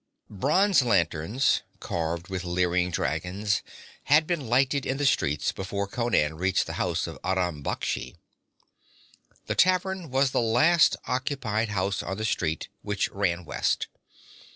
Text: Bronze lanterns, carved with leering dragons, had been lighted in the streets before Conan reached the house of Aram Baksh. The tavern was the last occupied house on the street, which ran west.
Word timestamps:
Bronze 0.31 0.81
lanterns, 0.81 1.61
carved 1.79 2.27
with 2.27 2.43
leering 2.43 2.89
dragons, 2.89 3.61
had 4.05 4.25
been 4.25 4.47
lighted 4.47 4.83
in 4.83 4.97
the 4.97 5.05
streets 5.05 5.51
before 5.51 5.85
Conan 5.87 6.37
reached 6.37 6.65
the 6.65 6.73
house 6.81 7.05
of 7.05 7.19
Aram 7.23 7.61
Baksh. 7.61 8.15
The 9.45 9.53
tavern 9.53 10.09
was 10.09 10.31
the 10.31 10.41
last 10.41 10.95
occupied 11.05 11.69
house 11.69 12.01
on 12.01 12.17
the 12.17 12.25
street, 12.25 12.67
which 12.81 13.09
ran 13.11 13.45
west. 13.45 13.89